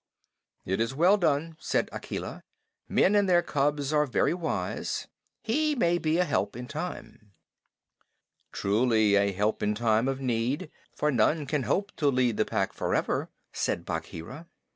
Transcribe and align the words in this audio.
"It 0.65 0.79
was 0.79 0.95
well 0.95 1.15
done," 1.15 1.57
said 1.59 1.87
Akela. 1.91 2.41
"Men 2.89 3.13
and 3.13 3.29
their 3.29 3.43
cubs 3.43 3.93
are 3.93 4.07
very 4.07 4.33
wise. 4.33 5.07
He 5.43 5.75
may 5.75 5.99
be 5.99 6.17
a 6.17 6.23
help 6.25 6.55
in 6.55 6.67
time." 6.67 7.33
"Truly, 8.51 9.13
a 9.13 9.31
help 9.31 9.61
in 9.61 9.75
time 9.75 10.07
of 10.07 10.19
need; 10.19 10.71
for 10.95 11.11
none 11.11 11.45
can 11.45 11.61
hope 11.69 11.95
to 11.97 12.07
lead 12.07 12.37
the 12.37 12.45
Pack 12.45 12.73
forever," 12.73 13.29
said 13.53 13.85
Bagheera. 13.85 14.47